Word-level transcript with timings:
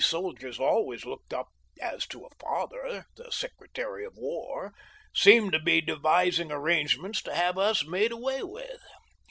soldiers 0.03 0.59
always 0.59 1.05
looked 1.05 1.31
up 1.31 1.49
as 1.79 2.07
to 2.07 2.25
a 2.25 2.35
father, 2.39 2.81
ŌĆö 2.87 3.03
the 3.17 3.31
Secretary 3.31 4.03
of 4.03 4.17
War, 4.17 4.73
seemed 5.13 5.51
to 5.51 5.59
be 5.59 5.79
devising 5.79 6.51
arrangements 6.51 7.21
to 7.21 7.35
have 7.35 7.55
us 7.59 7.85
made 7.85 8.11
away 8.11 8.41
with. 8.41 8.81